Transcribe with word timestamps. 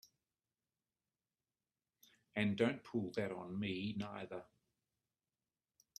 And 2.35 2.57
don't 2.57 2.83
pull 2.83 3.11
that 3.11 3.31
on 3.31 3.59
me 3.59 3.93
neither! 3.95 4.45